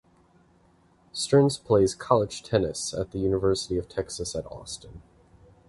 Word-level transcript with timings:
Stearns 1.13 1.59
plays 1.59 1.93
college 1.93 2.41
tennis 2.41 2.91
at 2.91 3.11
the 3.11 3.19
University 3.19 3.77
of 3.77 3.87
Texas 3.87 4.33
at 4.35 4.47
Austin. 4.51 5.03